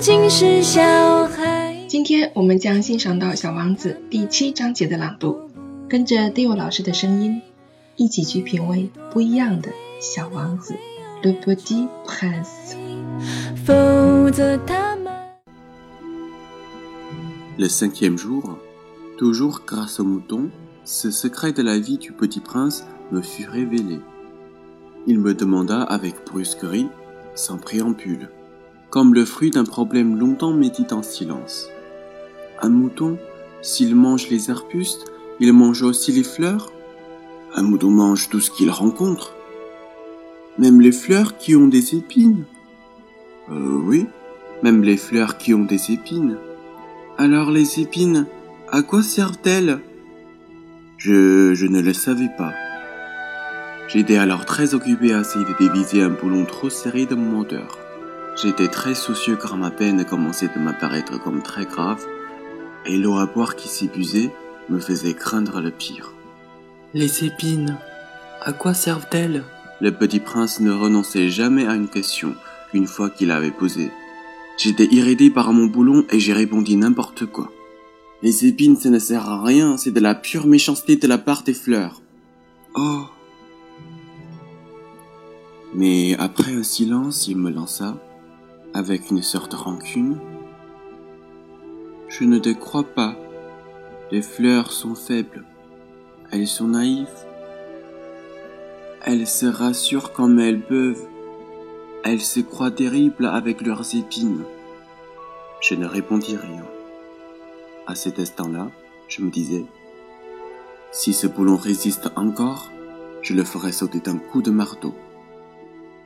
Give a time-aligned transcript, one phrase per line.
[0.00, 1.74] 仅是小孩。
[1.88, 5.50] 今天我们将欣赏到《小王子》第七章节的朗读，
[5.88, 7.42] 跟着 Dio 老师的声音，
[7.96, 9.70] 一起去品味不一样的
[10.00, 10.74] 小王子。
[11.22, 12.76] Le Petit Prince。
[13.64, 15.12] 否则他们
[17.58, 18.58] Le cinquième jour,
[19.18, 20.50] toujours grâce au mouton,
[20.84, 23.98] ce secret de la vie du petit prince me fut révélé.
[25.06, 26.88] Il me demanda avec brusquerie,
[27.34, 28.28] sans préambule,
[28.91, 31.69] comme le fruit d'un problème longtemps médité en silence.
[32.61, 33.17] Un mouton,
[33.61, 35.05] s'il mange les arbustes,
[35.39, 36.71] il mange aussi les fleurs
[37.55, 39.33] Un mouton mange tout ce qu'il rencontre
[40.59, 42.43] Même les fleurs qui ont des épines
[43.49, 44.07] Euh oui,
[44.61, 46.37] même les fleurs qui ont des épines.
[47.17, 48.27] Alors les épines,
[48.69, 49.79] à quoi servent-elles?
[50.97, 52.51] Je, je ne le savais pas.
[53.87, 57.77] J'étais alors très occupé à essayer de déviser un boulon trop serré de mon moteur.
[58.41, 62.03] J'étais très soucieux car ma peine commençait de m'apparaître comme très grave,
[62.85, 64.33] et l'eau à boire qui s'épuisait
[64.69, 66.13] me faisait craindre le pire.
[66.95, 67.77] Les épines,
[68.41, 69.43] à quoi servent-elles?
[69.79, 72.35] Le petit prince ne renonçait jamais à une question
[72.73, 73.91] une fois qu'il l'avait posée.
[74.57, 77.51] J'étais irrité par mon boulon et j'ai répondu n'importe quoi.
[78.23, 81.43] Les épines, ça ne sert à rien, c'est de la pure méchanceté de la part
[81.43, 82.01] des fleurs.
[82.75, 83.05] Oh.
[85.73, 87.97] Mais après un silence, il me lança,
[88.81, 90.17] avec une sorte de rancune.
[92.09, 93.15] Je ne te crois pas.
[94.09, 95.45] Les fleurs sont faibles.
[96.31, 97.27] Elles sont naïves.
[99.05, 101.05] Elles se rassurent comme elles peuvent.
[102.03, 104.43] Elles se croient terribles avec leurs épines.
[105.61, 106.65] Je ne répondis rien.
[107.85, 108.71] À cet instant-là,
[109.07, 109.65] je me disais,
[110.91, 112.71] si ce boulon résiste encore,
[113.21, 114.95] je le ferai sauter d'un coup de marteau.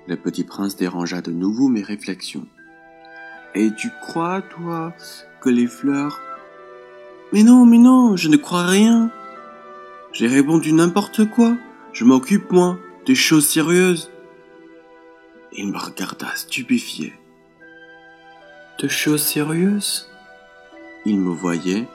[0.08, 2.46] Le petit prince dérangea de nouveau mes réflexions.
[3.56, 4.94] Et tu crois, toi,
[5.42, 6.22] que les fleurs...
[7.32, 9.12] Mais non, mais non, je ne crois rien.
[10.14, 11.56] J'ai répondu n'importe quoi.
[11.92, 14.12] Je m'occupe, moi, des choses sérieuses.
[15.54, 17.14] Il me regarda stupéfié.
[18.80, 20.10] De choses sérieuses?
[21.06, 21.88] Il me voyait,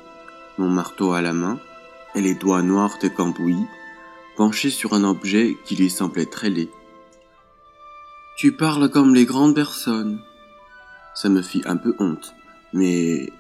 [0.59, 1.59] mon marteau à la main,
[2.15, 3.67] et les doigts noirs de cambouis,
[4.37, 6.71] penché sur un objet qui lui semblait très laid.
[8.37, 10.21] Tu parles comme les grandes personnes.
[11.23, 12.35] Ça me fit un peu honte,
[12.73, 13.31] mais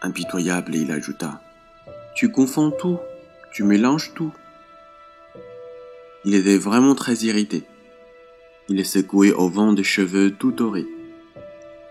[0.00, 1.42] impitoyable, il ajouta.
[2.14, 2.98] Tu confonds tout,
[3.52, 4.32] tu mélanges tout.
[6.24, 7.64] Il était vraiment très irrité.
[8.70, 10.86] Il est secoué au vent des cheveux tout dorés.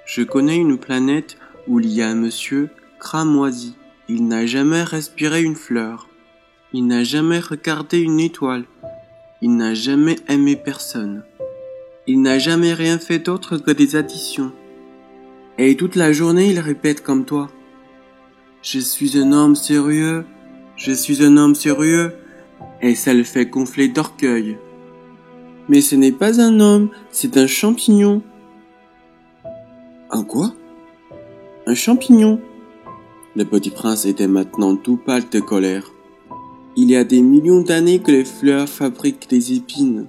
[0.08, 3.76] Je connais une planète où il y a un monsieur cramoisi.
[4.08, 6.08] Il n'a jamais respiré une fleur.
[6.74, 8.66] Il n'a jamais regardé une étoile.
[9.44, 11.24] Il n'a jamais aimé personne.
[12.08, 14.52] Il n'a jamais rien fait d'autre que des additions.
[15.62, 17.50] Et toute la journée il répète comme toi.
[18.62, 20.24] Je suis un homme sérieux,
[20.78, 22.14] je suis un homme sérieux,
[22.82, 24.58] et ça le fait gonfler d'orgueil.
[25.68, 28.22] Mais ce n'est pas un homme, c'est un champignon.
[30.10, 30.54] Un quoi?
[31.68, 32.40] Un champignon.
[33.36, 35.92] Le petit prince était maintenant tout pâle de colère.
[36.78, 40.08] Il y a des millions d'années que les fleurs fabriquent des épines.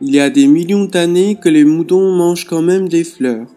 [0.00, 3.48] Il y a des millions d'années que les moutons mangent quand même des fleurs.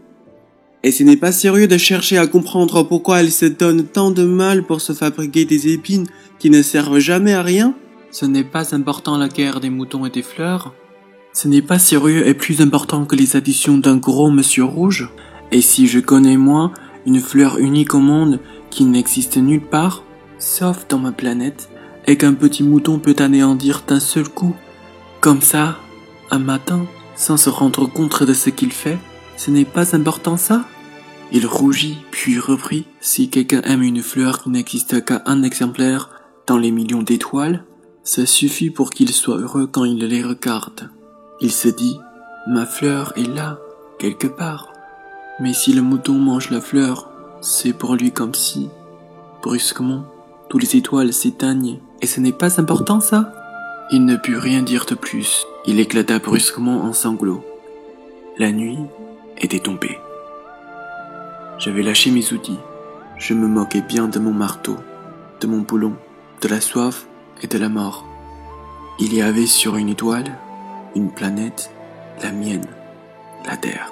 [0.86, 4.24] Et ce n'est pas sérieux de chercher à comprendre pourquoi elles se donnent tant de
[4.24, 6.06] mal pour se fabriquer des épines
[6.38, 7.74] qui ne servent jamais à rien
[8.12, 10.76] Ce n'est pas important la guerre des moutons et des fleurs.
[11.34, 15.10] Ce n'est pas sérieux et plus important que les additions d'un gros monsieur rouge.
[15.52, 16.72] Et si je connais moi
[17.08, 20.04] une fleur unique au monde qui n'existe nulle part,
[20.38, 21.68] sauf dans ma planète,
[22.06, 24.56] et qu'un petit mouton peut anéantir d'un seul coup,
[25.20, 25.80] comme ça,
[26.30, 26.86] un matin,
[27.16, 29.00] sans se rendre compte de ce qu'il fait,
[29.36, 30.64] ce n'est pas important ça?
[31.32, 36.10] Il rougit, puis reprit, si quelqu'un aime une fleur qui n'existe qu'à un exemplaire
[36.48, 37.64] dans les millions d'étoiles,
[38.04, 40.90] ça suffit pour qu'il soit heureux quand il les regarde.
[41.42, 41.98] Il se dit,
[42.48, 43.60] ma fleur est là,
[43.98, 44.72] quelque part.
[45.40, 47.10] Mais si le mouton mange la fleur,
[47.42, 48.70] c'est pour lui comme si,
[49.42, 50.06] brusquement,
[50.50, 51.80] toutes les étoiles s'éteignent.
[52.02, 53.34] Et ce n'est pas important ça?
[53.92, 55.46] Il ne put rien dire de plus.
[55.66, 57.44] Il éclata brusquement en sanglots.
[58.38, 58.78] La nuit
[59.38, 59.98] était tombée.
[61.58, 62.60] J'avais lâché mes outils.
[63.18, 64.76] Je me moquais bien de mon marteau,
[65.40, 65.94] de mon boulon,
[66.42, 67.08] de la soif
[67.42, 68.06] et de la mort.
[69.00, 70.38] Il y avait sur une étoile,
[70.96, 71.72] une planète,
[72.22, 72.68] la mienne,
[73.46, 73.92] la terre.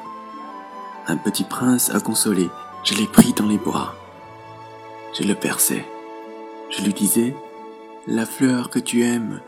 [1.07, 2.50] Un petit prince à consoler,
[2.83, 3.95] je l'ai pris dans les bras.
[5.18, 5.86] Je le perçais.
[6.69, 7.36] Je lui disais,
[8.07, 9.39] la fleur que tu aimes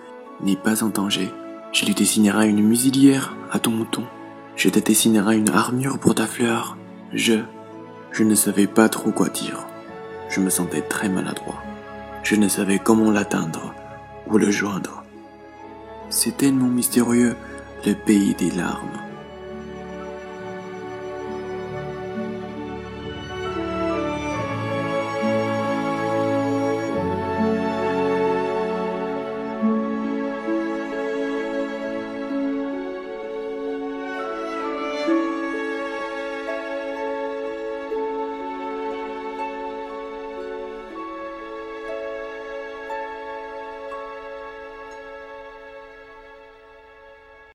[0.42, 1.32] n'est pas en danger.
[1.74, 4.04] Je lui dessinerai une musilière à ton mouton.
[4.56, 6.78] Je te dessinerai une armure pour ta fleur.
[7.12, 7.40] Je,
[8.18, 9.68] Je ne savais pas trop quoi dire.
[10.30, 11.62] Je me sentais très maladroit.
[12.24, 13.74] Je ne savais comment l'atteindre
[14.28, 15.04] ou le joindre.
[16.10, 17.36] C'est tellement mystérieux,
[17.86, 19.02] le pays des larmes.